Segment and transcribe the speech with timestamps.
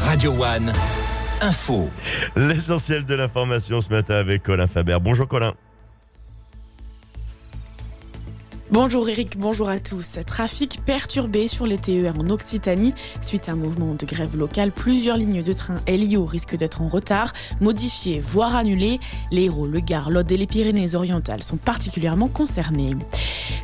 [0.00, 0.72] Radio One,
[1.40, 1.88] info.
[2.34, 4.98] L'essentiel de l'information ce matin avec Colin Faber.
[5.00, 5.54] Bonjour Colin.
[8.72, 10.20] Bonjour Eric, bonjour à tous.
[10.24, 12.94] Trafic perturbé sur les TER en Occitanie.
[13.20, 16.86] Suite à un mouvement de grève locale, plusieurs lignes de train LIO risquent d'être en
[16.86, 19.00] retard, modifiées, voire annulées.
[19.32, 22.94] Les Hérault, le Gard, l'Aude et les Pyrénées-Orientales sont particulièrement concernés.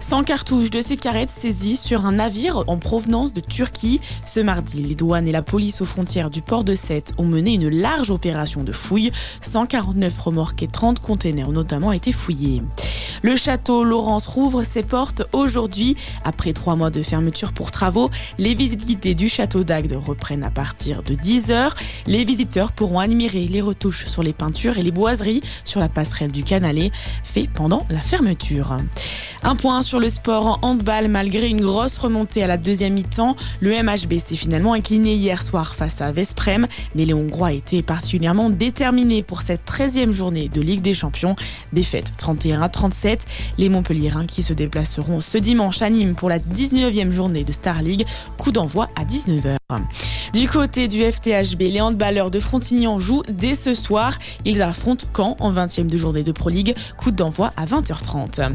[0.01, 4.01] 100 cartouches de cigarettes saisies sur un navire en provenance de Turquie.
[4.25, 7.55] Ce mardi, les douanes et la police aux frontières du port de Sète ont mené
[7.55, 9.13] une large opération de fouilles.
[9.41, 12.61] 149 remorques et 30 containers notamment été fouillés.
[13.23, 15.97] Le château Laurence rouvre ses portes aujourd'hui.
[16.25, 20.51] Après trois mois de fermeture pour travaux, les visites guidées du château d'Agde reprennent à
[20.51, 21.71] partir de 10h.
[22.07, 26.33] Les visiteurs pourront admirer les retouches sur les peintures et les boiseries sur la passerelle
[26.33, 26.91] du Canalet,
[27.25, 28.77] fait pendant la fermeture.
[29.49, 33.37] Un point sur le sport en handball, malgré une grosse remontée à la deuxième mi-temps,
[33.61, 38.51] le MHB s'est finalement incliné hier soir face à Vesprem, mais les Hongrois étaient particulièrement
[38.51, 41.37] déterminés pour cette 13e journée de Ligue des Champions.
[41.73, 43.25] Défaite 31 à 37.
[43.57, 47.83] Les Montpelliérains qui se déplaceront ce dimanche à Nîmes pour la 19e journée de Star
[47.83, 48.05] League.
[48.39, 49.59] Coup d'envoi à 19h.
[50.37, 54.19] Du côté du FTHB, les handballeurs de Frontignan jouent dès ce soir.
[54.45, 56.75] Ils affrontent Caen en 20e de journée de Pro League.
[56.99, 58.53] Coup d'envoi à 20h30.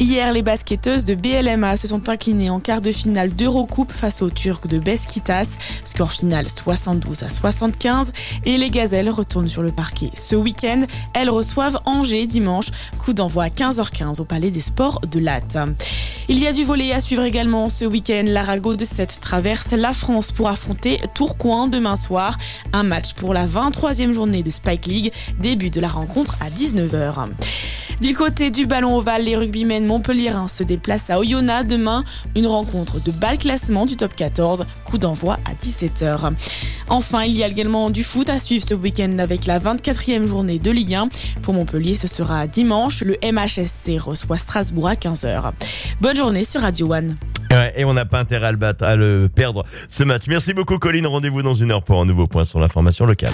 [0.00, 4.30] Hier, les basketteuses de BLMA se sont inclinées en quart de finale d'Eurocoupe face aux
[4.30, 5.46] Turcs de Beskitas.
[5.84, 8.10] Score final 72 à 75.
[8.44, 10.10] Et les gazelles retournent sur le parquet.
[10.16, 10.82] Ce week-end,
[11.14, 12.70] elles reçoivent Angers dimanche.
[12.98, 15.58] Coup d'envoi à 15h15 au Palais des Sports de Latte.
[16.32, 18.22] Il y a du volet à suivre également ce week-end.
[18.24, 22.38] L'Arago de 7 traverse la France pour affronter Tourcoing demain soir.
[22.72, 25.12] Un match pour la 23e journée de Spike League.
[25.40, 27.26] Début de la rencontre à 19h.
[28.00, 32.04] Du côté du ballon ovale, les rugbymen montpelliérains se déplacent à Oyonnax demain.
[32.34, 34.64] Une rencontre de bas classement du top 14.
[34.84, 36.32] Coup d'envoi à 17h.
[36.88, 40.58] Enfin, il y a également du foot à suivre ce week-end avec la 24e journée
[40.58, 41.08] de Ligue 1.
[41.42, 43.02] Pour Montpellier, ce sera dimanche.
[43.02, 45.52] Le MHSC reçoit Strasbourg à 15h.
[46.00, 47.16] Bonne journée sur Radio One.
[47.76, 50.22] Et on n'a pas intérêt à le, à le perdre ce match.
[50.26, 51.06] Merci beaucoup Colline.
[51.06, 53.32] Rendez-vous dans une heure pour un nouveau point sur l'information locale.